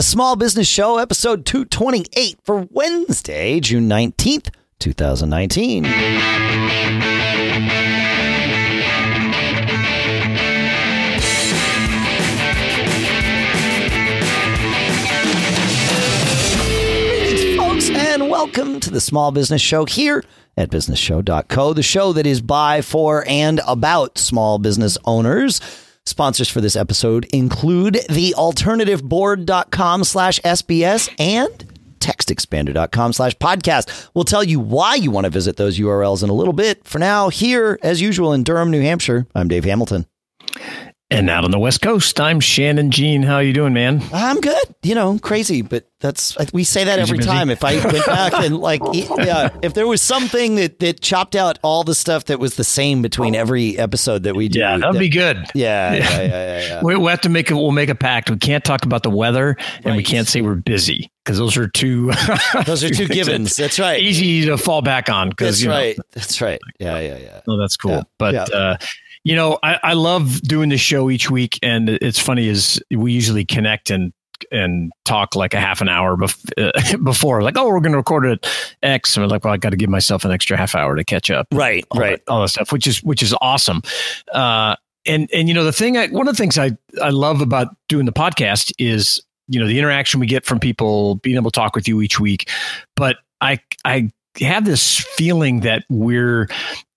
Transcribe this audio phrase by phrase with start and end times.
[0.00, 5.82] the Small Business Show, episode 228 for Wednesday, June 19th, 2019.
[5.82, 5.98] Greetings,
[17.58, 20.24] folks, and welcome to the Small Business Show here
[20.56, 25.60] at businessshow.co, the show that is by, for, and about small business owners.
[26.10, 31.64] Sponsors for this episode include the alternativeboard.com slash SBS and
[32.00, 34.08] textexpander.com slash podcast.
[34.12, 36.84] We'll tell you why you want to visit those URLs in a little bit.
[36.84, 40.06] For now, here, as usual, in Durham, New Hampshire, I'm Dave Hamilton.
[41.12, 43.24] And out on the West Coast, I'm Shannon Jean.
[43.24, 44.00] How you doing, man?
[44.12, 44.62] I'm good.
[44.84, 47.50] You know, crazy, but that's we say that every time.
[47.50, 51.58] If I went back and like, yeah, if there was something that that chopped out
[51.62, 54.94] all the stuff that was the same between every episode that we do, yeah, that'd
[54.94, 55.36] that, be good.
[55.52, 56.60] Yeah, yeah, yeah, yeah.
[56.68, 56.80] yeah.
[56.84, 58.30] we, we have to make a we'll make a pact.
[58.30, 59.96] We can't talk about the weather, and Right.
[59.96, 62.12] we can't say we're busy because those are two.
[62.66, 63.56] Those are two givens.
[63.56, 64.00] That's right.
[64.00, 65.98] Easy to fall back on because That's you know, right.
[66.12, 66.60] That's right.
[66.78, 67.40] Yeah, yeah, yeah.
[67.48, 67.90] Oh, that's cool.
[67.90, 68.02] Yeah.
[68.16, 68.42] But Yeah.
[68.44, 68.76] uh,
[69.24, 73.12] you know, I, I love doing the show each week, and it's funny is we
[73.12, 74.12] usually connect and
[74.50, 77.98] and talk like a half an hour bef- uh, before, like, oh, we're going to
[77.98, 78.46] record at
[78.82, 81.04] X, and we're like, well, I got to give myself an extra half hour to
[81.04, 81.46] catch up.
[81.52, 82.24] Right, all right.
[82.24, 83.82] that, all that stuff, which is which is awesome.
[84.32, 87.40] Uh, and and you know the thing, I, one of the things I I love
[87.40, 91.50] about doing the podcast is you know the interaction we get from people, being able
[91.50, 92.48] to talk with you each week.
[92.96, 96.48] But I I have this feeling that we're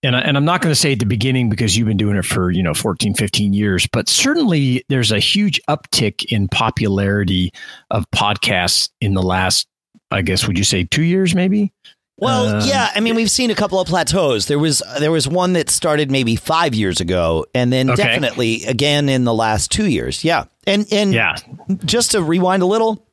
[0.04, 2.16] and, I, and I'm not going to say at the beginning because you've been doing
[2.16, 7.52] it for you know 14 15 years but certainly there's a huge uptick in popularity
[7.90, 9.68] of podcasts in the last
[10.12, 11.72] I guess would you say 2 years maybe
[12.20, 14.46] Well, Uh, yeah, I mean, we've seen a couple of plateaus.
[14.46, 18.04] There was there was one that started maybe five years ago, and then Okay.
[18.04, 20.24] definitely again in the last two years.
[20.24, 21.36] Yeah, and and yeah
[21.84, 23.04] just to rewind a little,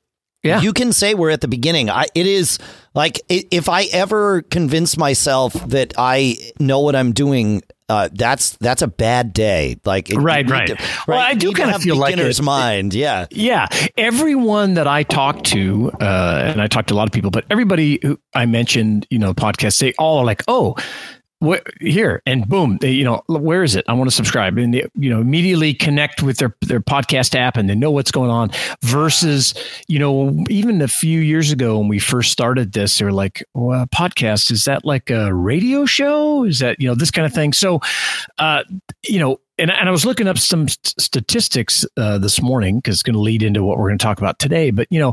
[0.43, 0.61] Yeah.
[0.63, 1.91] you can say we're at the beginning.
[1.91, 2.59] I it is
[2.95, 7.63] like if I ever convince myself that I know what I'm doing.
[7.91, 9.77] Uh, that's that's a bad day.
[9.85, 10.81] Like it- Right, need right.
[11.09, 12.95] Well, I do kinda have feel like beginner's mind.
[12.95, 13.67] Yeah, Yeah,
[13.99, 17.45] everyone that I talk to, uh, and I talk to a lot of people, but
[17.51, 20.77] everybody who I mentioned, you know, podcast, they all are like, "Oh,
[21.41, 23.85] what here?" And boom, they, you know, where is it?
[23.89, 27.57] I want to subscribe, and they, you know, immediately connect with their their podcast app,
[27.57, 28.51] and they know what's going on.
[28.83, 29.53] Versus,
[29.89, 33.45] you know, even a few years ago when we first started this, they were like,
[33.55, 36.45] well, "Podcast is that like a radio show?
[36.45, 37.81] Is that you know this kind of thing?" So,
[38.39, 38.63] uh,
[39.09, 42.95] you know, and, and I was looking up some st- statistics uh, this morning because
[42.95, 44.71] it's going to lead into what we're going to talk about today.
[44.71, 45.13] But, you know,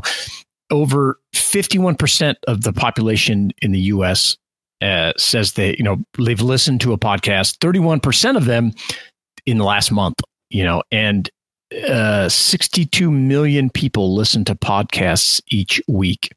[0.70, 4.36] over 51% of the population in the US
[4.80, 8.72] uh, says they, you know, they've listened to a podcast, 31% of them
[9.46, 11.30] in the last month, you know, and
[11.88, 16.32] uh, 62 million people listen to podcasts each week.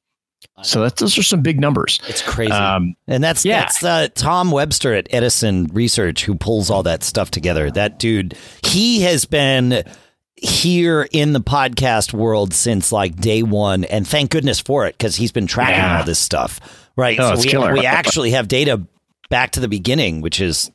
[0.63, 1.99] So that, those are some big numbers.
[2.07, 2.51] it's crazy.
[2.51, 3.61] Um, And that's Yeah.
[3.61, 7.71] that's uh, Tom Webster at Edison Research who pulls all that stuff together.
[7.71, 8.35] That dude,
[8.65, 9.83] he has been
[10.35, 15.15] here in the podcast world since like day one, and thank goodness for it because
[15.15, 15.99] he's been tracking Yeah.
[15.99, 16.59] all this stuff.
[16.97, 17.73] Right, Oh, so we killer.
[17.73, 18.81] we actually have data
[19.29, 20.69] back to the beginning, which is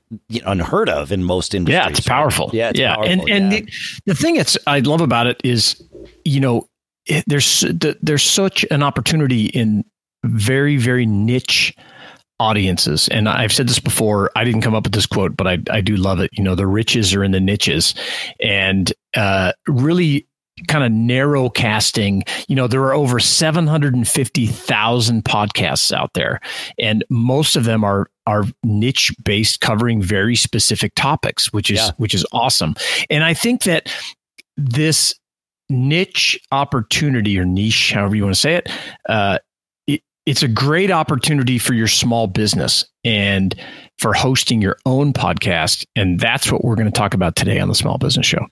[0.44, 1.74] unheard of in most industries.
[1.76, 2.50] Yeah, it's powerful.
[2.52, 2.94] Yeah, it's yeah.
[2.94, 3.60] powerful, and and yeah.
[3.60, 3.70] The,
[4.06, 5.82] the thing that's I love about it is,
[6.24, 6.68] you know,
[7.06, 9.84] it, there's the, there's such an opportunity in
[10.24, 11.72] very very niche
[12.40, 15.56] audiences and i've said this before i didn't come up with this quote but i,
[15.70, 17.94] I do love it you know the riches are in the niches
[18.42, 20.26] and uh, really
[20.68, 22.22] kind of narrow casting.
[22.48, 26.40] You know there are over 750000 podcasts out there
[26.78, 31.90] and most of them are are niche based covering very specific topics which is Yeah.
[31.98, 32.74] which is awesome.
[33.10, 33.92] And i think that
[34.56, 35.14] this
[35.68, 38.70] niche opportunity or niche however you want to say it
[39.08, 39.38] uh,
[39.86, 43.54] it, it's a great opportunity for your small business and
[43.98, 47.68] for hosting your own podcast and that's what we're going to talk about today on
[47.68, 48.46] the small business show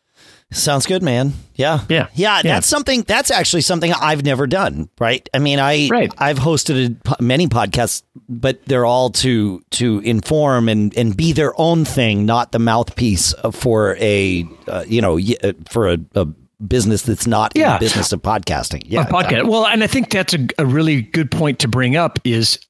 [0.53, 1.32] Sounds good, man.
[1.55, 1.81] Yeah.
[1.88, 2.06] Yeah.
[2.15, 2.37] Yeah.
[2.44, 2.55] Yeah.
[2.55, 4.88] That's something, that's actually something I've never done.
[5.00, 5.29] Right.
[5.35, 6.12] I mean, I, Right.
[6.19, 11.58] I've hosted a many podcasts, but they're all to, to inform and, and be their
[11.61, 16.26] own thing, not the mouthpiece for a, uh, you know, uh, for a, a
[16.64, 17.75] business that's not in Yeah.
[17.79, 18.82] the business of podcasting.
[18.87, 19.02] Yeah.
[19.02, 19.25] a podcast.
[19.25, 19.50] exactly.
[19.50, 22.61] Well, and I think that's a, a really good point to bring up is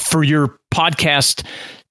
[0.00, 1.46] for your podcast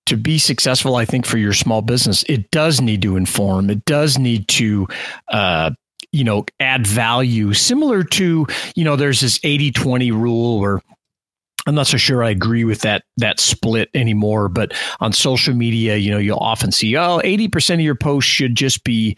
[0.07, 3.69] to be successful, I think for your small business, it does need to inform.
[3.69, 4.87] It does need to,
[5.29, 5.71] uh,
[6.11, 8.45] you know, add value similar to,
[8.75, 10.81] you know, there's this 80 20 rule where
[11.67, 15.97] I'm not so sure I agree with that that split anymore, but on social media,
[15.97, 19.15] you know, you'll often see, oh, 80% of your posts should just be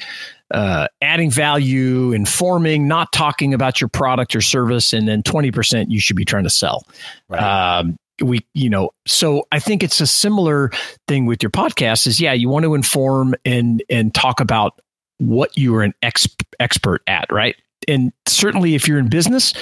[0.52, 6.00] uh, adding value, informing, not talking about your product or service, and then 20% you
[6.00, 6.86] should be trying to sell.
[7.30, 7.42] Right.
[7.42, 10.70] Um, we you know so i think it's a similar
[11.08, 14.80] thing with your podcast is yeah you want to inform and and talk about
[15.18, 16.28] what you are an ex-
[16.60, 17.56] expert at right
[17.88, 19.54] and certainly if you're in business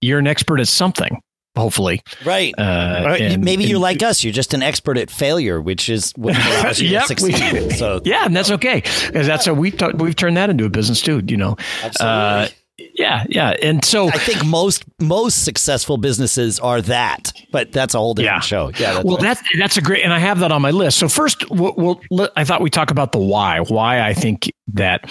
[0.00, 1.20] you're an expert at something
[1.58, 2.00] hopefully.
[2.24, 2.54] Right.
[2.56, 4.24] Uh, and, Maybe you're like us.
[4.24, 7.52] You're just an expert at failure, which is what allows you yep, to succeed.
[7.52, 10.64] We, so yeah, and that's okay because that's a we t- we've turned that into
[10.64, 11.20] a business too.
[11.26, 11.56] You know.
[11.82, 12.06] Absolutely.
[12.06, 12.48] Uh,
[12.98, 17.98] yeah, yeah, and so I think most most successful businesses are that, but that's a
[17.98, 18.40] whole different yeah.
[18.40, 18.72] show.
[18.78, 19.22] Yeah, that's well, right.
[19.22, 20.98] that's that's a great, and I have that on my list.
[20.98, 23.60] So first, we'll, we'll, I thought we talk about the why.
[23.60, 25.08] Why I think that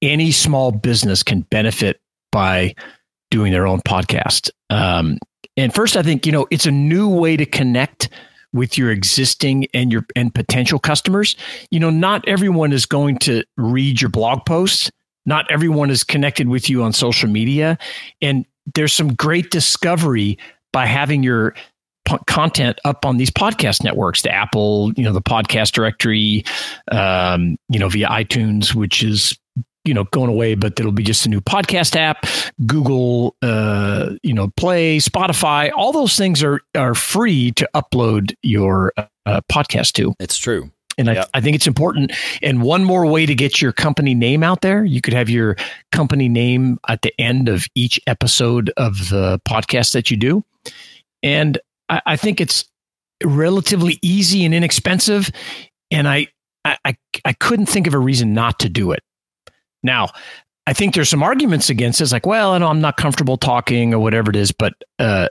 [0.00, 2.00] any small business can benefit
[2.30, 2.74] by
[3.30, 4.50] doing their own podcast.
[4.70, 5.18] Um,
[5.56, 8.08] and first, I think, you know, it's a new way to connect
[8.52, 11.36] with your existing and your and potential customers.
[11.70, 14.90] You know, not everyone is going to read your blog posts.
[15.26, 17.78] Not everyone is connected with you on social media.
[18.20, 18.44] And
[18.74, 20.38] there's some great discovery
[20.72, 21.54] by having your
[22.06, 26.44] p- content up on these podcast networks, the Apple, you know, the podcast directory,
[26.90, 29.38] um, you know, via iTunes, which is
[29.84, 32.24] you know going away but it'll be just a new podcast app
[32.66, 35.70] google uh, you know play spotify.
[35.76, 40.14] All those things are are free to upload your uh, podcast to.
[40.18, 42.12] It's true and I, I think it's important.
[42.42, 45.56] And one more way to get your company name out there, you could have your
[45.92, 50.44] company name at the end of each episode of the podcast that you do.
[51.22, 51.58] And
[51.88, 52.64] I, I think it's
[53.22, 55.30] relatively easy and inexpensive.
[55.90, 56.28] And I,
[56.64, 59.02] I, I couldn't think of a reason not to do it.
[59.82, 60.08] Now,
[60.66, 62.04] I think there's some arguments against it.
[62.04, 65.28] It's like, well, I know I'm not comfortable talking or whatever it is, but uh,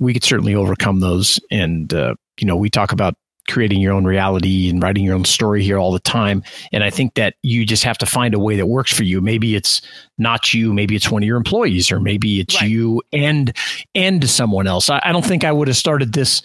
[0.00, 1.38] we could certainly overcome those.
[1.52, 3.14] And, uh, you know, we talk about
[3.52, 6.42] creating your own reality and writing your own story here all the time.
[6.72, 9.20] And I think that you just have to find a way that works for you.
[9.20, 9.82] Maybe it's
[10.16, 12.70] not you, maybe it's one of your employees, or maybe it's right.
[12.70, 13.54] you and
[13.94, 14.88] and someone else.
[14.88, 16.42] I, I don't think I would have started this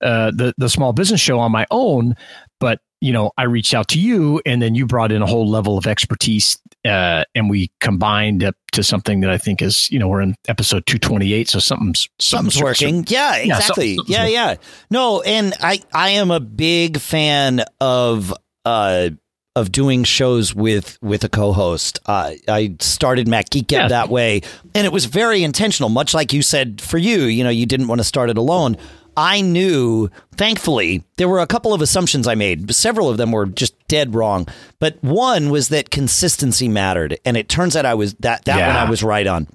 [0.00, 2.14] uh, the the small business show on my own,
[2.60, 5.48] but you know, I reached out to you, and then you brought in a whole
[5.48, 9.98] level of expertise, uh, and we combined up to something that I think is, you
[9.98, 13.04] know, we're in episode two twenty eight, so something's something's, something's working.
[13.08, 13.90] yeah, exactly.
[13.90, 14.54] Yeah, something's yeah, yeah.
[14.90, 18.34] No, and I I am a big fan of
[18.64, 19.10] uh
[19.58, 21.98] of doing shows with with a co-host.
[22.06, 23.88] Uh, I started Mac Geek yeah.
[23.88, 24.42] that way,
[24.74, 25.88] and it was very intentional.
[25.88, 28.76] Much like you said for you, you know, you didn't want to start it alone.
[29.18, 32.72] I knew, thankfully, there were a couple of assumptions I made.
[32.72, 34.46] Several of them were just dead wrong.
[34.78, 37.18] But one was that consistency mattered.
[37.24, 38.68] And it turns out I was that that yeah.
[38.68, 39.48] one I was right on.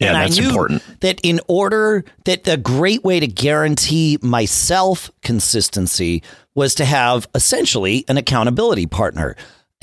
[0.00, 1.00] Yeah, and that's I knew important.
[1.00, 6.22] That in order that the great way to guarantee myself consistency
[6.54, 9.34] was to have essentially an accountability partner.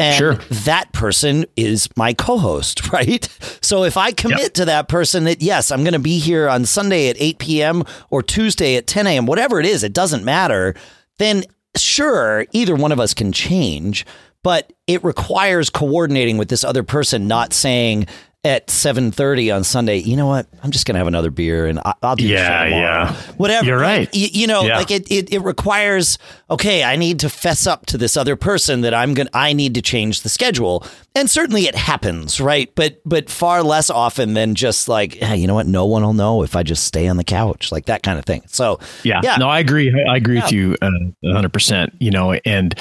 [0.01, 0.36] And sure.
[0.63, 3.27] that person is my co host, right?
[3.62, 4.53] So if I commit yep.
[4.53, 7.83] to that person that, yes, I'm going to be here on Sunday at 8 p.m.
[8.09, 10.75] or Tuesday at 10 a.m., whatever it is, it doesn't matter,
[11.18, 11.44] then
[11.77, 14.06] sure, either one of us can change.
[14.44, 18.07] But it requires coordinating with this other person, not saying,
[18.43, 20.47] at 7.30 on sunday you know what?
[20.63, 23.13] I'm just gonna have another beer and i'll do yeah yeah.
[23.38, 23.67] Whatever.
[23.67, 24.13] You're right.
[24.15, 24.77] You, you know yeah.
[24.77, 26.17] like it, it, it requires
[26.49, 29.75] okay i need to fess up to this other person that i'm gonna i need
[29.75, 30.85] to change the schedule.
[31.13, 32.73] And certainly it happens right?
[32.73, 35.67] But but far less often than just like hey, you know what?
[35.67, 38.25] No one will know if i just stay on the couch like that kind of
[38.25, 38.41] thing.
[38.48, 39.38] So yeah, yeah.
[39.38, 39.93] no i agree.
[40.10, 40.43] I agree yeah.
[40.43, 40.89] with you uh,
[41.24, 42.74] 100% you know and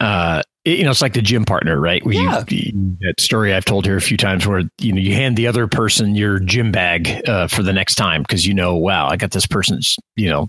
[0.00, 2.04] uh you know, it's like the gym partner, right?
[2.04, 2.44] Where yeah.
[2.48, 5.46] you, that story I've told here a few times where, you know, you hand the
[5.46, 9.16] other person your gym bag uh, for the next time because you know, wow, I
[9.16, 10.48] got this person's, you know,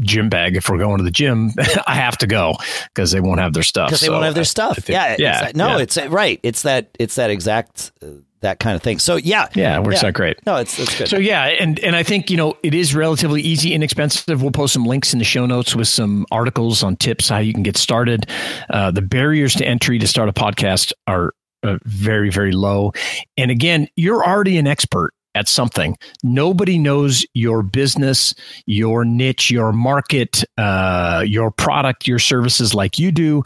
[0.00, 0.56] gym bag.
[0.56, 1.52] If we're going to the gym,
[1.86, 2.56] I have to go
[2.94, 3.90] because they won't have their stuff.
[3.90, 4.78] Because they so won't have their stuff.
[4.78, 5.16] Think, yeah.
[5.18, 5.46] Yeah.
[5.46, 5.82] It's, no, yeah.
[5.82, 6.40] it's right.
[6.42, 8.06] It's that, it's that exact uh,
[8.42, 8.98] that kind of thing.
[8.98, 10.08] So yeah, yeah, it works yeah.
[10.08, 10.44] out great.
[10.44, 11.08] No, it's it's good.
[11.08, 14.42] So yeah, and and I think you know it is relatively easy, inexpensive.
[14.42, 17.54] We'll post some links in the show notes with some articles on tips how you
[17.54, 18.26] can get started.
[18.70, 21.32] Uh, the barriers to entry to start a podcast are
[21.62, 22.92] uh, very very low,
[23.36, 25.96] and again, you're already an expert at something.
[26.22, 28.34] Nobody knows your business,
[28.66, 33.42] your niche, your market, uh, your product, your services like you do,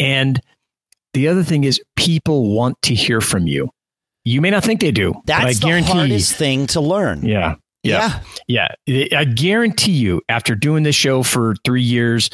[0.00, 0.40] and
[1.14, 3.70] the other thing is people want to hear from you.
[4.28, 5.14] You may not think they do.
[5.24, 7.24] That's but I guarantee the hardest thing to learn.
[7.24, 7.56] Yeah.
[7.82, 8.20] Yeah.
[8.46, 8.68] Yeah.
[9.16, 12.28] I guarantee you, after doing this show for three years,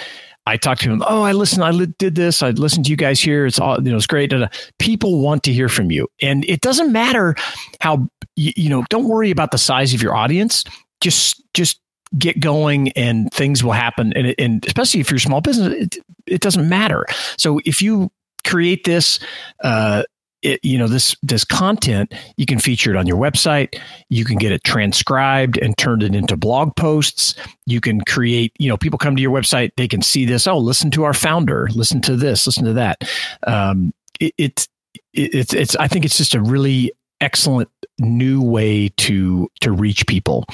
[0.46, 1.02] I talked to him.
[1.06, 1.64] Oh, I listened.
[1.64, 2.42] I li- did this.
[2.42, 3.46] I listened to you guys here.
[3.46, 3.96] It's all you know.
[3.96, 4.32] It's great.
[4.78, 7.34] People want to hear from you, and it doesn't matter
[7.80, 8.84] how you, you know.
[8.90, 10.64] Don't worry about the size of your audience.
[11.00, 11.80] Just just
[12.18, 14.12] get going, and things will happen.
[14.14, 15.96] And, and especially if you're a small business, it,
[16.26, 17.06] it doesn't matter.
[17.38, 18.10] So if you
[18.44, 19.18] create this,
[19.62, 20.02] uh,
[20.44, 23.80] it, you know this this content you can feature it on your website.
[24.10, 27.34] You can get it transcribed and turned it into blog posts.
[27.66, 30.58] You can create you know people come to your website they can see this oh
[30.58, 33.02] listen to our founder listen to this listen to that.
[33.46, 34.68] Um, it, it's
[35.12, 40.44] it's it's i think it's just a really excellent new way to to reach people.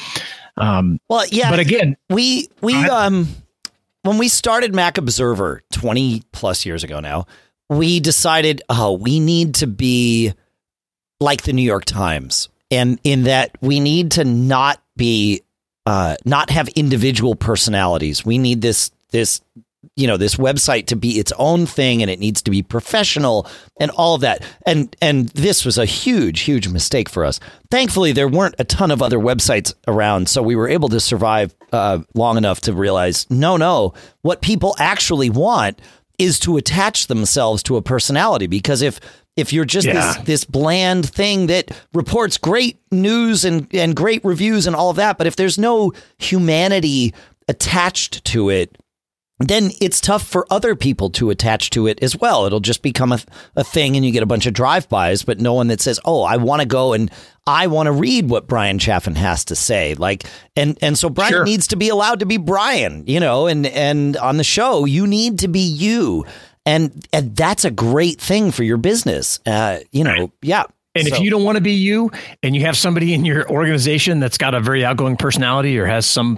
[0.57, 3.29] Um, well yeah but again we we um
[4.03, 7.27] when we started mac observer 20 plus years ago now
[7.71, 10.35] we decided, oh, we need to be
[11.21, 15.43] like the New York Times, and in that we need to not be,
[15.87, 18.27] uh, not have individual personalities.
[18.27, 19.41] We need this this
[19.97, 23.47] you know this website to be its own thing and it needs to be professional
[23.79, 28.13] and all of that and and this was a huge huge mistake for us thankfully
[28.13, 31.99] there weren't a ton of other websites around so we were able to survive uh,
[32.15, 35.81] long enough to realize no no what people actually want
[36.21, 39.01] is to attach themselves to a personality because if
[39.37, 39.95] if you're just yeah.
[39.95, 44.97] this this bland thing that reports great news and and great reviews and all of
[44.97, 47.15] that but if there's no humanity
[47.49, 48.77] attached to it
[49.49, 52.45] then it's tough for other people to attach to it as well.
[52.45, 53.21] It'll just become a,
[53.57, 56.23] a thing and you get a bunch of drive-bys, but no one that says, oh,
[56.23, 57.11] I want to go and
[57.47, 59.95] I want to read what Bryan Chaffin has to say.
[59.95, 60.25] Like,
[60.57, 61.45] and, and so Bryan sure.
[61.45, 65.07] needs to be allowed to be Bryan, you know, and, and on the show, you
[65.07, 66.27] need to be you.
[66.67, 69.41] And, and that's a great thing for your business.
[69.47, 70.31] Uh, you know, right.
[70.43, 70.65] yeah.
[70.95, 71.15] And so.
[71.15, 72.11] if you don't want to be you
[72.43, 76.05] and you have somebody in your organization that's got a very outgoing personality or has
[76.05, 76.37] some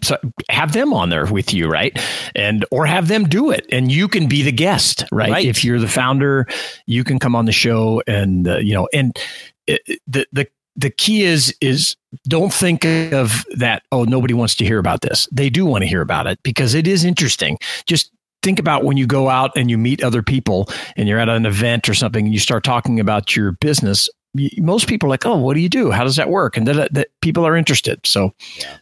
[0.51, 1.99] have them on there with you, right?
[2.35, 5.31] And or have them do it and you can be the guest, right?
[5.31, 5.47] right.
[5.47, 6.47] If you're the founder,
[6.87, 9.19] you can come on the show and uh, you know and
[9.67, 11.97] it, the the the key is is
[12.29, 15.29] don't think of that oh nobody wants to hear about this.
[15.33, 17.59] They do want to hear about it because it is interesting.
[17.87, 18.11] Just
[18.43, 21.47] think about when you go out and you meet other people and you're at an
[21.47, 24.09] event or something and you start talking about your business
[24.59, 25.91] most people are like, "Oh, what do you do?
[25.91, 28.07] How does that work?" And that, that people are interested.
[28.07, 28.33] So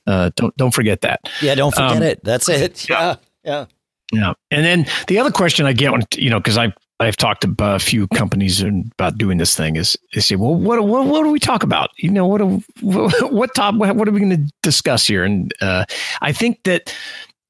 [0.07, 1.21] uh, don't don't forget that.
[1.43, 2.25] Yeah, don't forget um, it.
[2.25, 2.89] That's it.
[2.89, 3.67] Yeah, yeah,
[4.13, 4.33] yeah.
[4.51, 7.55] And then the other question I get when you know because I I've talked to
[7.59, 11.31] a few companies about doing this thing is they say, well, what what, what do
[11.31, 11.91] we talk about?
[11.97, 12.43] You know, what
[12.81, 15.25] what, what top what, what are we going to discuss here?
[15.25, 15.87] And uh,
[16.21, 16.95] I think that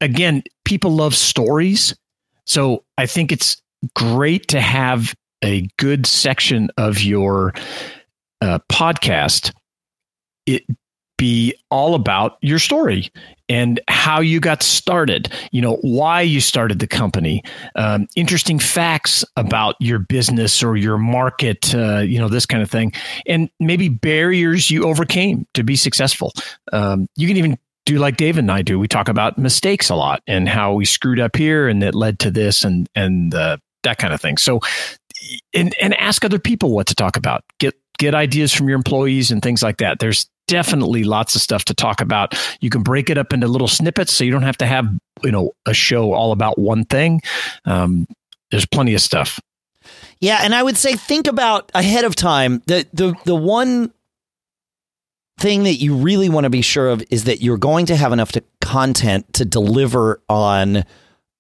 [0.01, 1.95] again, people love stories,
[2.47, 3.61] so I think it's
[3.95, 7.53] great to have a good section of your
[8.41, 9.53] uh, podcast
[10.47, 10.63] it
[11.19, 13.11] be all about your story
[13.51, 17.43] and how you got started you know why you started the company
[17.77, 22.71] um, interesting facts about your business or your market uh, you know this kind of
[22.71, 22.91] thing
[23.27, 26.33] and maybe barriers you overcame to be successful
[26.73, 28.79] um, you can even do like David and I do.
[28.79, 32.19] We talk about mistakes a lot and how we screwed up here and it led
[32.21, 34.37] to this and and uh, that kind of thing.
[34.37, 34.61] So
[35.55, 37.45] and and ask other people what to talk about.
[37.59, 39.99] Get get ideas from your employees and things like that.
[39.99, 42.35] There's definitely lots of stuff to talk about.
[42.61, 44.89] You can break it up into little snippets, so you don't have to have
[45.23, 47.21] you know a show all about one thing.
[47.65, 48.07] Um,
[48.51, 49.39] there's plenty of stuff.
[50.21, 52.63] Yeah, and I would say think about ahead of time.
[52.67, 53.93] The the the one
[55.39, 58.13] thing that you really want to be sure of is that you're going to have
[58.13, 60.85] enough to content to deliver on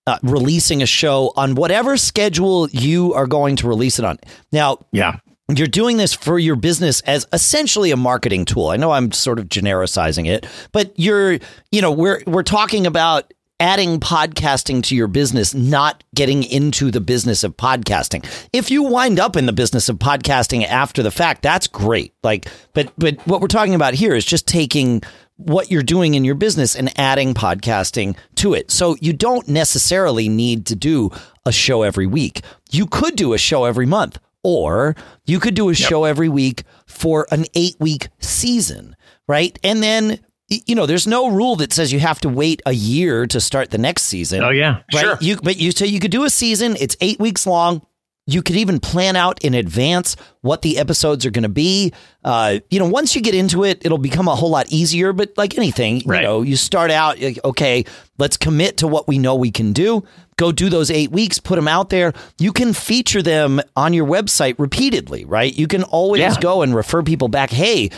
[0.06, 4.18] uh, releasing a show on whatever schedule you are going to release it on.
[4.52, 5.16] Now, yeah.
[5.52, 8.68] You're doing this for your business as essentially a marketing tool.
[8.68, 11.40] I know I'm sort of genericizing it, but you're,
[11.72, 17.00] you know, we're we're talking about adding podcasting to your business, not getting into the
[17.00, 18.24] business of podcasting.
[18.52, 22.14] If you wind up in the business of podcasting after the fact, that's great.
[22.22, 25.02] Like, but but what we're talking about here is just taking
[25.40, 28.70] what you're doing in your business and adding podcasting to it.
[28.70, 31.10] So you don't necessarily need to do
[31.44, 32.42] a show every week.
[32.70, 34.94] You could do a show every month, or
[35.24, 35.88] you could do a yep.
[35.88, 39.58] show every week for an eight week season, right?
[39.64, 40.20] And then
[40.66, 43.70] you know, there's no rule that says you have to wait a year to start
[43.70, 44.42] the next season.
[44.42, 45.00] Oh yeah, right?
[45.00, 45.18] sure.
[45.20, 46.76] You, but you so you could do a season.
[46.80, 47.86] It's eight weeks long.
[48.32, 51.92] You could even plan out in advance what the episodes are going to be.
[52.24, 55.12] Uh, you know, once you get into it, it'll become a whole lot easier.
[55.12, 56.20] But like anything, right.
[56.20, 57.84] you know, you start out, okay,
[58.18, 60.04] let's commit to what we know we can do.
[60.36, 62.12] Go do those eight weeks, put them out there.
[62.38, 65.52] You can feature them on your website repeatedly, right?
[65.52, 66.40] You can always yeah.
[66.40, 67.50] go and refer people back.
[67.50, 67.90] Hey,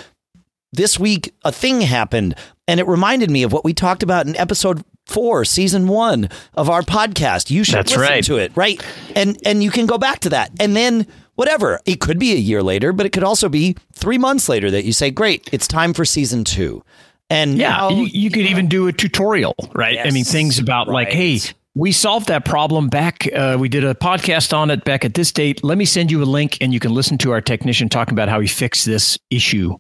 [0.73, 2.35] this week a thing happened
[2.67, 6.71] and it reminded me of what we talked about in episode four, season one of
[6.71, 7.51] our podcast.
[7.51, 8.25] You should That's listen right.
[8.25, 8.83] to it, right?
[9.15, 11.81] And and you can go back to that, and then whatever.
[11.87, 14.85] It could be a year later, but it could also be three months later that
[14.85, 16.83] you say, "Great, it's time for season two.
[17.31, 19.95] And yeah, now, you, you, could even do a tutorial, right?
[19.95, 21.07] Yes, I mean, things about right.
[21.07, 21.41] like, hey,
[21.75, 23.27] we solved that problem back.
[23.35, 25.65] Uh, we did a podcast on it back at this date.
[25.65, 28.29] Let me send you a link, and you can listen to our technician talking about
[28.29, 29.77] how he fixed this issue.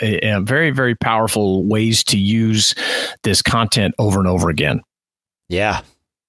[0.00, 2.74] Very, very powerful ways to use
[3.22, 4.82] this content over and over again.
[5.48, 5.82] Yeah,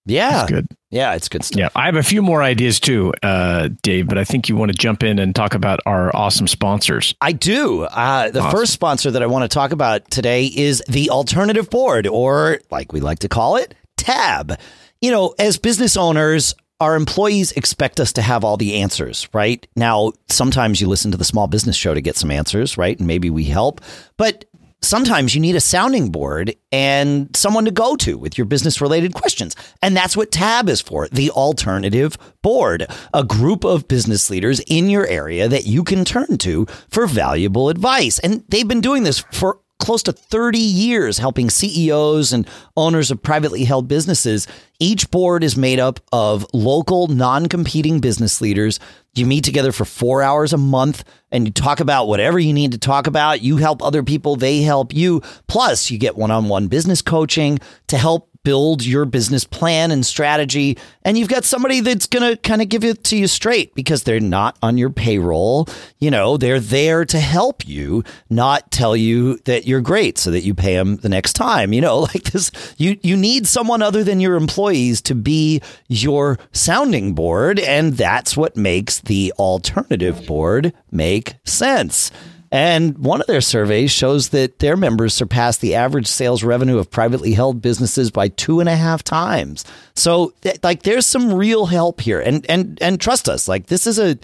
[0.07, 0.67] yeah, That's good.
[0.89, 1.59] Yeah, it's good stuff.
[1.59, 4.71] Yeah, I have a few more ideas too, uh, Dave, but I think you want
[4.71, 7.13] to jump in and talk about our awesome sponsors.
[7.19, 7.83] I do.
[7.83, 8.51] Uh, the awesome.
[8.51, 12.93] first sponsor that I want to talk about today is the Alternative Board, or like
[12.93, 14.57] we like to call it, TAB.
[15.01, 19.65] You know, as business owners, our employees expect us to have all the answers, right?
[19.75, 22.97] Now, sometimes you listen to the small business show to get some answers, right?
[22.97, 23.81] And maybe we help.
[24.17, 24.45] But
[24.81, 29.13] sometimes you need a sounding board and someone to go to with your business related
[29.13, 29.55] questions.
[29.81, 34.89] And that's what TAB is for the alternative board, a group of business leaders in
[34.89, 38.19] your area that you can turn to for valuable advice.
[38.19, 43.21] And they've been doing this for close to 30 years helping CEOs and owners of
[43.21, 44.47] privately held businesses.
[44.79, 48.79] Each board is made up of local, non competing business leaders.
[49.15, 52.71] You meet together for four hours a month and you talk about whatever you need
[52.73, 53.41] to talk about.
[53.41, 55.21] You help other people, they help you.
[55.47, 60.05] Plus, you get one on one business coaching to help build your business plan and
[60.05, 60.77] strategy.
[61.03, 64.03] And you've got somebody that's going to kind of give it to you straight because
[64.03, 65.67] they're not on your payroll.
[65.99, 70.45] You know, they're there to help you, not tell you that you're great so that
[70.45, 71.73] you pay them the next time.
[71.73, 76.39] You know, like this, you, you need someone other than your employees to be your
[76.53, 77.59] sounding board.
[77.59, 82.13] And that's what makes the alternative board make sense.
[82.51, 86.89] And one of their surveys shows that their members surpass the average sales revenue of
[86.89, 89.65] privately held businesses by two and a half times.
[89.95, 93.99] So, like, there's some real help here, and and and trust us, like, this is
[93.99, 94.17] a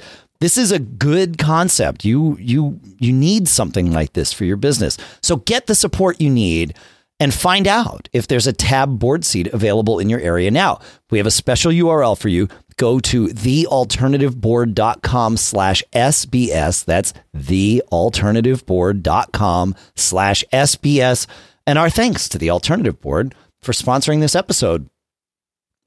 [0.43, 2.03] this is a good concept.
[2.03, 4.97] You you you need something like this for your business.
[5.21, 6.75] So get the support you need
[7.17, 10.81] and find out if there's a tab board seat available in your area now.
[11.09, 12.49] We have a special URL for you.
[12.77, 16.83] Go to thealternativeboard.com slash SBS.
[16.85, 21.27] That's thealternativeboard.com slash SBS.
[21.65, 24.89] And our thanks to the Alternative Board for sponsoring this episode.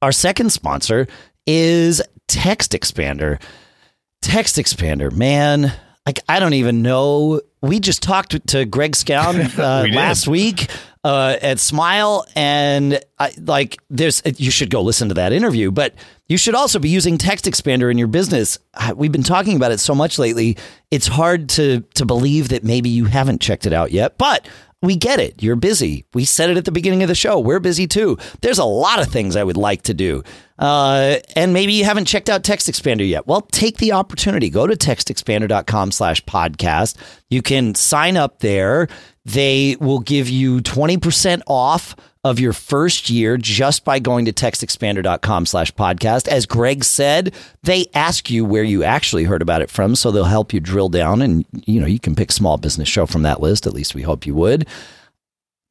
[0.02, 1.06] Our second sponsor
[1.46, 3.40] is Text Expander.
[4.22, 5.72] Text Expander, man,
[6.06, 7.40] like I don't even know.
[7.62, 10.68] We just talked to Greg Scown uh, we last week
[11.06, 15.94] uh, at Smile, and I, like there's you should go listen to that interview, but
[16.26, 18.58] you should also be using Text Expander in your business.
[18.96, 20.56] We've been talking about it so much lately;
[20.90, 24.18] it's hard to to believe that maybe you haven't checked it out yet.
[24.18, 24.48] But
[24.82, 25.40] we get it.
[25.40, 26.06] You're busy.
[26.12, 27.38] We said it at the beginning of the show.
[27.38, 28.18] We're busy too.
[28.40, 30.24] There's a lot of things I would like to do.
[30.58, 33.26] Uh, and maybe you haven't checked out Text Expander yet.
[33.26, 34.50] Well, take the opportunity.
[34.50, 36.96] Go to textexpander.com slash podcast.
[37.30, 38.88] You can sign up there.
[39.26, 45.46] They will give you 20% off of your first year just by going to textexpander.com
[45.46, 46.28] slash podcast.
[46.28, 47.34] As Greg said,
[47.64, 50.88] they ask you where you actually heard about it from, so they'll help you drill
[50.88, 53.66] down and you know, you can pick small business show from that list.
[53.66, 54.68] At least we hope you would.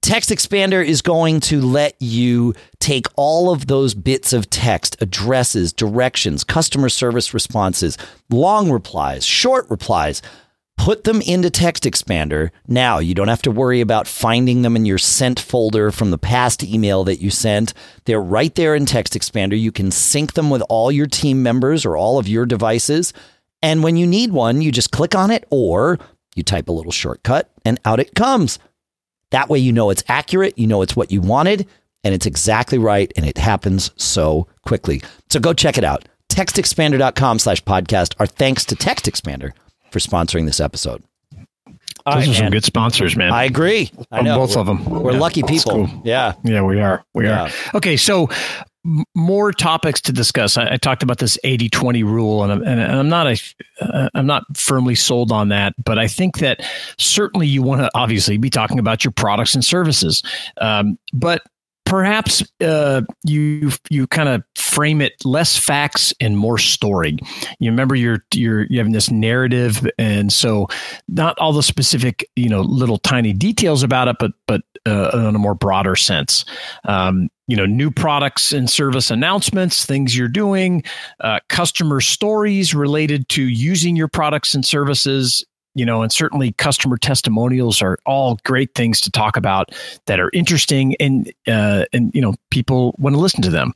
[0.02, 5.72] Text Expander is going to let you take all of those bits of text, addresses,
[5.72, 7.98] directions, customer service responses,
[8.30, 10.22] long replies, short replies,
[10.78, 12.52] put them into Text Expander.
[12.68, 16.18] Now you don't have to worry about finding them in your sent folder from the
[16.18, 17.74] past email that you sent.
[18.06, 19.60] They're right there in Text Expander.
[19.60, 23.14] You can sync them with all your team members or all of your devices.
[23.62, 25.98] And when you need one, you just click on it or
[26.36, 28.60] you type a little shortcut and out it comes.
[29.32, 31.68] That way you know it's accurate, you know it's what you wanted,
[32.04, 35.02] and it's exactly right, and it happens so quickly.
[35.32, 36.08] So go check it out.
[36.30, 38.14] TextExpander.com slash podcast.
[38.20, 39.52] Our thanks to Text Expander
[39.96, 41.02] for sponsoring this episode.
[42.06, 43.32] Those are some good sponsors, man.
[43.32, 43.90] I agree.
[44.12, 44.38] I know.
[44.38, 44.84] Both of them.
[44.84, 45.88] We're yeah, lucky people.
[45.88, 46.02] Cool.
[46.04, 46.34] Yeah.
[46.44, 47.06] Yeah, we are.
[47.14, 47.46] We yeah.
[47.46, 47.78] are.
[47.78, 48.30] Okay, so
[49.16, 50.58] more topics to discuss.
[50.58, 53.42] I, I talked about this 80-20 rule, and I'm, and I'm not a,
[53.80, 56.62] uh, I'm not firmly sold on that, but I think that
[56.98, 60.22] certainly you want to obviously be talking about your products and services.
[60.60, 61.42] Um, but
[61.86, 67.18] perhaps uh, you you kind of frame it less facts and more story.
[67.60, 70.68] You remember you're you're you having this narrative, and so
[71.08, 75.36] not all the specific you know little tiny details about it, but but uh, in
[75.36, 76.46] a more broader sense.
[76.84, 80.84] Um, you know, new products and service announcements, things you're doing,
[81.20, 85.46] uh, customer stories related to using your products and services
[85.76, 89.72] you know, and certainly customer testimonials are all great things to talk about
[90.06, 93.74] that are interesting and uh, and you know people want to listen to them.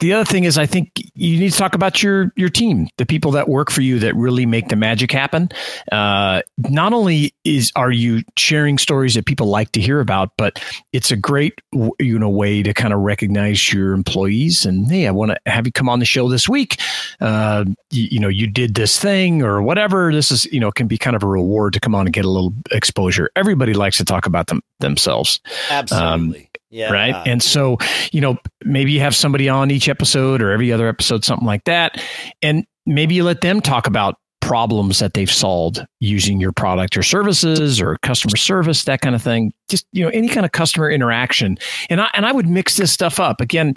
[0.00, 2.88] The the other thing is, I think you need to talk about your your team,
[2.98, 5.48] the people that work for you that really make the magic happen.
[5.90, 10.62] Uh, not only is are you sharing stories that people like to hear about, but
[10.92, 11.54] it's a great
[11.98, 15.64] you know way to kind of recognize your employees and hey, I want to have
[15.64, 16.78] you come on the show this week.
[17.22, 20.12] Uh, you, you know, you did this thing or whatever.
[20.12, 22.26] This is you know can be kind of a reward to come on and get
[22.26, 23.30] a little exposure.
[23.36, 25.40] Everybody likes to talk about them themselves.
[25.70, 26.40] Absolutely.
[26.40, 26.90] Um, yeah.
[26.90, 27.14] Right.
[27.24, 27.78] And so,
[28.10, 31.62] you know, maybe you have somebody on each episode or every other episode, something like
[31.64, 32.02] that.
[32.42, 37.04] And maybe you let them talk about problems that they've solved using your product or
[37.04, 39.52] services or customer service, that kind of thing.
[39.68, 41.58] Just, you know, any kind of customer interaction.
[41.88, 43.76] And I, and I would mix this stuff up again.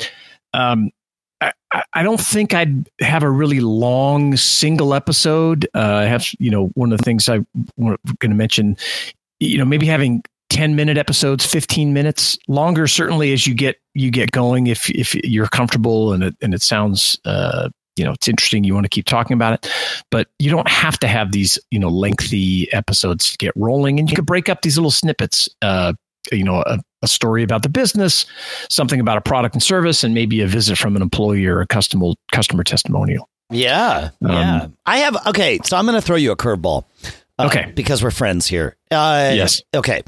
[0.55, 0.89] Um,
[1.39, 1.53] I,
[1.93, 5.67] I don't think I'd have a really long single episode.
[5.75, 7.45] Uh, I have, you know, one of the things I'm
[7.77, 8.75] going to mention,
[9.39, 14.09] you know, maybe having 10 minute episodes 15 minutes longer certainly as you get you
[14.09, 18.27] get going if if you're comfortable and it and it sounds uh you know it's
[18.27, 19.71] interesting you want to keep talking about it.
[20.11, 23.99] But you don't have to have these you know lengthy episodes to get rolling.
[23.99, 25.93] And you can break up these little snippets uh
[26.31, 28.25] you know a, a story about the business
[28.69, 31.67] something about a product and service and maybe a visit from an employee or a
[31.67, 33.29] customer customer testimonial.
[33.49, 36.83] Yeah um, yeah i have okay so i'm going to throw you a curveball
[37.39, 37.71] uh, okay.
[37.75, 38.75] because we're friends here.
[38.91, 39.61] Uh yes.
[39.73, 40.01] okay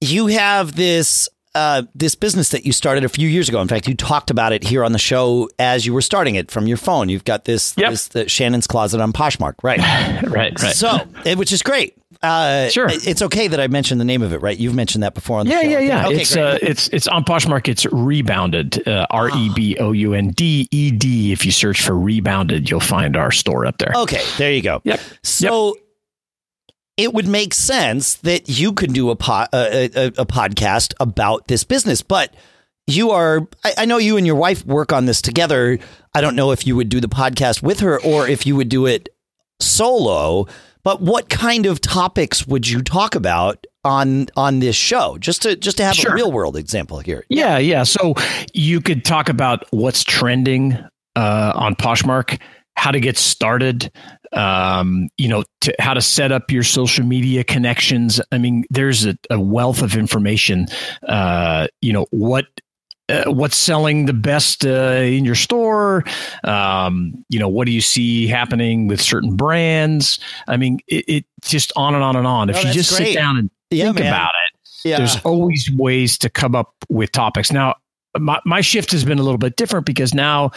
[0.00, 3.60] you have this uh, this business that you started a few years ago.
[3.60, 6.50] In fact, you talked about it here on the show as you were starting it
[6.50, 7.08] from your phone.
[7.08, 7.90] You've got this, yep.
[7.90, 9.78] this the Shannon's Closet on Poshmark, right?
[10.22, 10.74] right, right.
[10.74, 10.98] So,
[11.36, 11.96] which is great.
[12.22, 14.56] Uh, sure, it's okay that I mentioned the name of it, right?
[14.56, 15.68] You've mentioned that before on the yeah, show.
[15.68, 17.66] Yeah, yeah, okay, It's uh, it's it's on Poshmark.
[17.66, 18.86] It's rebounded.
[18.86, 21.32] Uh, R e b o u n d e d.
[21.32, 23.92] If you search for rebounded, you'll find our store up there.
[23.96, 24.82] Okay, there you go.
[24.84, 25.00] Yep.
[25.22, 25.74] So.
[25.74, 25.84] Yep
[27.00, 31.48] it would make sense that you could do a, po- a, a, a podcast about
[31.48, 32.34] this business, but
[32.86, 35.78] you are I, I, know you and your wife work on this together.
[36.14, 38.68] I don't know if you would do the podcast with her or if you would
[38.68, 39.08] do it
[39.60, 40.46] solo
[40.82, 45.18] but what kind of topics would you talk about on on this show?
[45.18, 46.12] Just to just to have sure.
[46.12, 47.24] a real world example here.
[47.28, 47.82] Yeah yeah.
[47.82, 48.14] So
[48.54, 50.78] you could talk about what's trending
[51.16, 52.40] uh, on poshmark
[52.76, 53.92] how to get started
[54.32, 58.20] um, you know, to, how to set up your social media connections.
[58.32, 60.66] I mean, there's a, a wealth of information.
[61.06, 62.46] Uh, you know, what
[63.10, 66.04] uh, what's selling the best uh, in your store
[66.44, 71.24] um, you know what do you see happening with certain brands i mean it, it
[71.42, 73.08] just on and on and on if you just great.
[73.08, 74.12] sit down and yeah, think man.
[74.12, 74.98] about it yeah.
[74.98, 77.74] there's always ways to come up with topics now
[78.18, 80.50] my, my shift has been a little bit different because now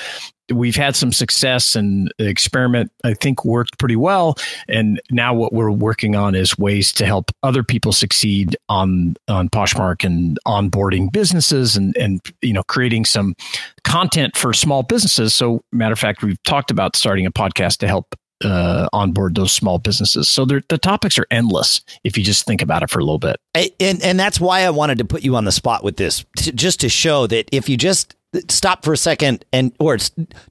[0.51, 4.35] we've had some success and the experiment i think worked pretty well.
[4.67, 9.49] And now what we're working on is ways to help other people succeed on on
[9.49, 13.35] poshmark and onboarding businesses and and you know creating some
[13.83, 15.33] content for small businesses.
[15.33, 19.51] So matter of fact we've talked about starting a podcast to help uh, onboard those
[19.51, 20.29] small businesses.
[20.29, 23.37] So the topics are endless if you just think about it for a little bit.
[23.79, 26.51] And and that's why I wanted to put you on the spot with this, to,
[26.51, 28.15] just to show that if you just
[28.49, 29.97] stop for a second and or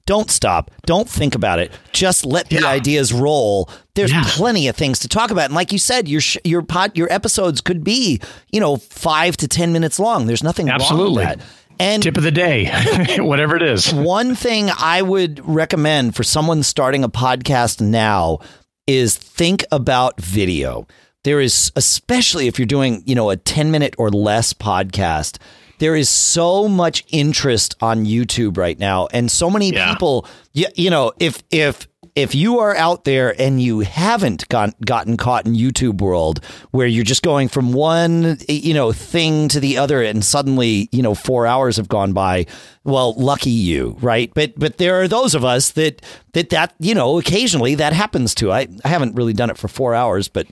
[0.05, 2.67] don't stop, don't think about it, just let the yeah.
[2.67, 3.69] ideas roll.
[3.95, 4.23] There's yeah.
[4.25, 7.61] plenty of things to talk about, and like you said, your your pod, your episodes
[7.61, 8.19] could be
[8.51, 10.25] you know five to ten minutes long.
[10.27, 11.23] There's nothing absolutely.
[11.23, 11.47] wrong with that.
[11.79, 12.71] And tip of the day,
[13.17, 13.93] whatever it is.
[13.93, 18.39] One thing I would recommend for someone starting a podcast now
[18.87, 20.87] is think about video.
[21.23, 25.37] There is, especially if you're doing, you know, a 10 minute or less podcast,
[25.79, 29.07] there is so much interest on YouTube right now.
[29.11, 29.91] And so many yeah.
[29.91, 34.79] people, you, you know, if, if, if you are out there and you haven't got,
[34.81, 39.59] gotten caught in YouTube world where you're just going from one, you know, thing to
[39.59, 42.45] the other and suddenly, you know, four hours have gone by,
[42.83, 44.31] well, lucky you, right?
[44.35, 48.35] But, but there are those of us that, that, that, you know, occasionally that happens
[48.35, 48.51] to.
[48.51, 50.45] I, I haven't really done it for four hours, but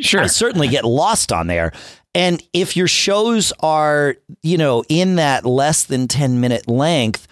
[0.00, 0.22] Sure.
[0.22, 1.72] I certainly get lost on there.
[2.14, 7.26] And if your shows are, you know, in that less than 10 minute length,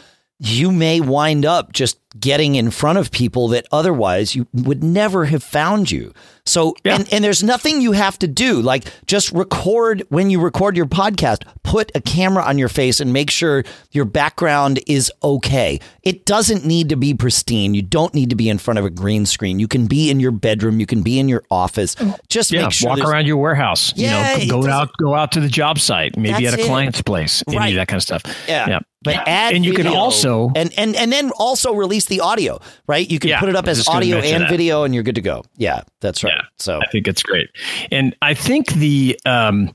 [0.45, 5.27] you may wind up just getting in front of people that otherwise you would never
[5.27, 6.13] have found you.
[6.45, 6.97] So, yeah.
[6.97, 8.61] and, and there's nothing you have to do.
[8.61, 13.13] Like just record when you record your podcast, put a camera on your face and
[13.13, 15.79] make sure your background is okay.
[16.03, 17.75] It doesn't need to be pristine.
[17.75, 19.61] You don't need to be in front of a green screen.
[19.61, 20.81] You can be in your bedroom.
[20.81, 21.95] You can be in your office.
[22.29, 23.93] Just yeah, make sure walk around your warehouse.
[23.95, 27.01] Yeah, you know, go out, go out to the job site, maybe at a client's
[27.01, 27.59] place, right.
[27.59, 28.23] any of that kind of stuff.
[28.49, 28.69] Yeah.
[28.69, 28.81] yeah.
[29.03, 29.25] But yeah.
[29.27, 33.11] add and you video, can also and, and and then also release the audio, right?
[33.11, 34.51] You can yeah, put it up as audio and that.
[34.51, 35.45] video, and you're good to go.
[35.57, 36.35] Yeah, that's right.
[36.37, 37.51] Yeah, so I think it's great,
[37.91, 39.75] and I think the um,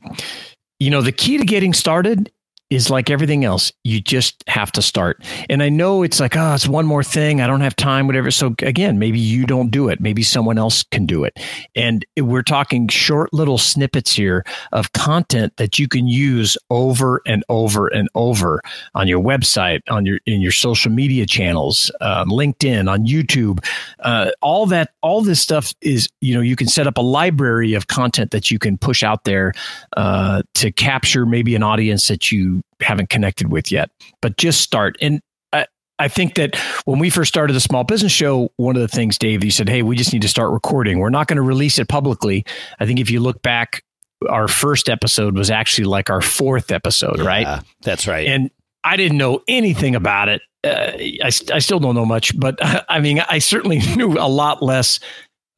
[0.79, 2.31] you know, the key to getting started
[2.69, 3.71] is like everything else.
[3.83, 5.23] You just have to start.
[5.49, 7.39] And I know it's like, oh, it's one more thing.
[7.39, 8.29] I don't have time, whatever.
[8.29, 10.01] So again, maybe you don't do it.
[10.01, 11.39] Maybe someone else can do it.
[11.75, 17.43] And we're talking short little snippets here of content that you can use over and
[17.47, 18.61] over and over
[18.95, 23.63] on your website, on your in your social media channels, um, LinkedIn, on YouTube.
[23.99, 27.73] Uh, all that, all this stuff is, you know, you can set up a library
[27.73, 29.53] of content that you can push out there
[29.95, 33.89] uh, to capture maybe an audience that you haven't connected with yet.
[34.21, 34.97] But just start.
[35.01, 35.21] And
[35.53, 35.65] I,
[35.99, 39.17] I think that when we first started the small business show, one of the things,
[39.17, 40.99] Dave, you said, hey, we just need to start recording.
[40.99, 42.45] We're not going to release it publicly.
[42.79, 43.83] I think if you look back,
[44.29, 47.63] our first episode was actually like our fourth episode, yeah, right?
[47.81, 48.27] That's right.
[48.27, 48.49] And
[48.83, 50.41] I didn't know anything about it.
[50.63, 50.93] Uh,
[51.23, 52.57] I, I still don't know much, but
[52.89, 54.99] I mean, I certainly knew a lot less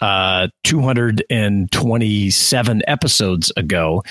[0.02, 4.04] uh, 227 episodes ago.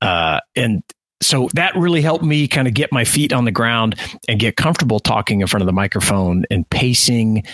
[0.00, 0.82] Uh, and
[1.22, 3.96] so that really helped me kind of get my feet on the ground
[4.28, 7.44] and get comfortable talking in front of the microphone and pacing.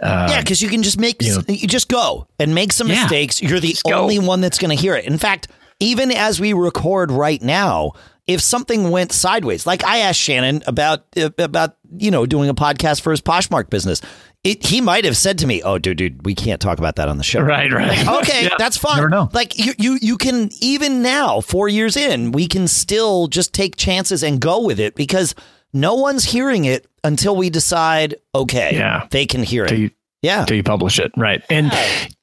[0.00, 2.88] Uh, yeah, because you can just make you, know, you, just go and make some
[2.88, 3.42] yeah, mistakes.
[3.42, 4.26] You're the only go.
[4.26, 5.04] one that's going to hear it.
[5.04, 5.48] In fact,
[5.80, 7.92] even as we record right now,
[8.26, 11.04] if something went sideways, like I asked Shannon about
[11.38, 14.00] about you know doing a podcast for his Poshmark business,
[14.42, 17.08] it, he might have said to me, "Oh, dude, dude, we can't talk about that
[17.08, 18.06] on the show." Right, right.
[18.06, 18.54] Like, okay, yeah.
[18.58, 19.10] that's fine.
[19.32, 23.76] Like you, you, you can even now, four years in, we can still just take
[23.76, 25.34] chances and go with it because
[25.72, 29.78] no one's hearing it until we decide, okay, yeah, they can hear it.
[29.78, 29.90] You,
[30.22, 31.42] yeah, until you publish it, right?
[31.50, 31.70] And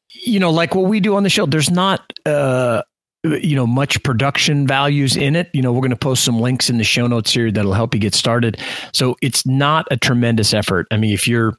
[0.10, 2.13] you know, like what we do on the show, there's not.
[2.25, 2.82] uh
[3.23, 6.69] you know much production values in it you know we're going to post some links
[6.69, 8.58] in the show notes here that'll help you get started
[8.93, 11.58] so it's not a tremendous effort i mean if you're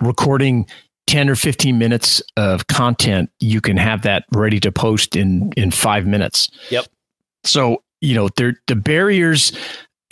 [0.00, 0.66] recording
[1.06, 5.70] 10 or 15 minutes of content, you can have that ready to post in in
[5.70, 6.48] 5 minutes.
[6.70, 6.86] Yep.
[7.44, 9.52] So, you know, the barriers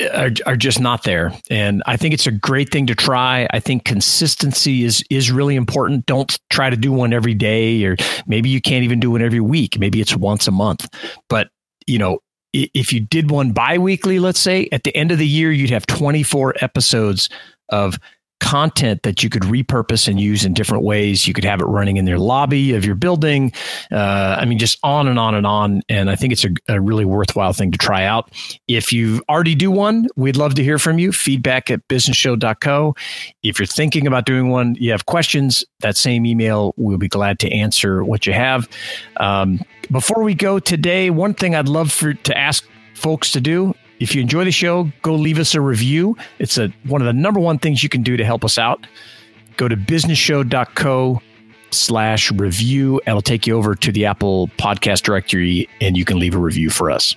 [0.01, 1.33] uh, are, are just not there.
[1.51, 3.47] And I think it's a great thing to try.
[3.51, 6.07] I think consistency is is really important.
[6.07, 9.40] Don't try to do one every day or maybe you can't even do one every
[9.40, 9.79] week.
[9.79, 10.88] Maybe it's once a month.
[11.29, 11.49] But,
[11.87, 12.21] you know,
[12.53, 15.87] if you did one bi-weekly, let's say, at the end of the year you'd have
[15.87, 17.29] 24 episodes
[17.71, 17.99] of
[18.42, 21.28] content that you could repurpose and use in different ways.
[21.28, 23.52] You could have it running in your lobby of your building.
[23.90, 25.83] Uh, I mean, just on and on and on.
[25.88, 28.33] And I think it's a, a, really worthwhile thing to try out.
[28.66, 31.12] If you already do one, we'd love to hear from you.
[31.12, 32.96] Feedback at businessshow.co.
[33.44, 37.38] If you're thinking about doing one, you have questions, that same email, we'll be glad
[37.40, 38.68] to answer what you have.
[39.18, 39.61] Um,
[39.92, 44.17] before we go today, one thing I'd love for to ask folks to do if
[44.17, 46.17] you enjoy the show, go leave us a review.
[46.41, 48.85] It's a one of the number one things you can do to help us out.
[49.57, 51.23] Go to businessshow.co
[51.71, 52.99] slash review.
[53.07, 56.38] And it'll take you over to the Apple podcast directory and you can leave a
[56.38, 57.15] review for us.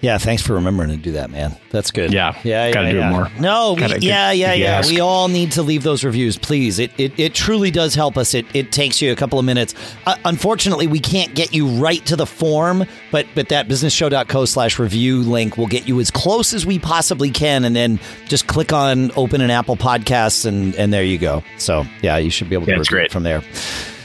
[0.00, 1.56] Yeah, thanks for remembering to do that, man.
[1.70, 2.12] That's good.
[2.12, 3.08] Yeah, yeah, gotta yeah, do yeah.
[3.08, 3.30] it more.
[3.38, 4.82] No, we, yeah, yeah, yeah.
[4.86, 6.78] We all need to leave those reviews, please.
[6.78, 8.32] It it, it truly does help us.
[8.32, 9.74] It it takes you a couple of minutes.
[10.06, 14.78] Uh, unfortunately, we can't get you right to the form, but but that businessshow.co slash
[14.78, 18.72] review link will get you as close as we possibly can, and then just click
[18.72, 21.44] on open an Apple Podcasts, and and there you go.
[21.58, 23.12] So yeah, you should be able to yeah, great.
[23.12, 23.42] from there.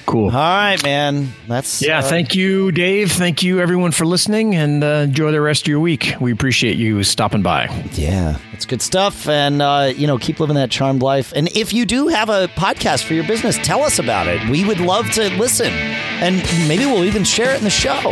[0.06, 0.26] Cool.
[0.26, 1.34] All right, man.
[1.48, 2.00] That's yeah.
[2.00, 3.12] Uh, thank you, Dave.
[3.12, 6.14] Thank you, everyone, for listening, and uh, enjoy the rest of your week.
[6.20, 7.66] We appreciate you stopping by.
[7.94, 11.34] Yeah, it's good stuff, and uh, you know, keep living that charmed life.
[11.36, 14.48] And if you do have a podcast for your business, tell us about it.
[14.50, 16.38] We would love to listen, and
[16.68, 18.12] maybe we'll even share it in the show.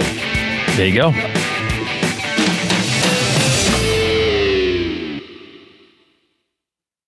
[0.75, 1.62] There you go.